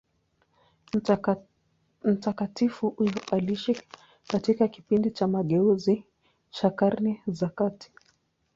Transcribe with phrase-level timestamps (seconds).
[2.03, 3.81] Mtakatifu huyo aliishi
[4.27, 6.05] katika kipindi cha mageuzi
[6.49, 7.91] cha Karne za kati.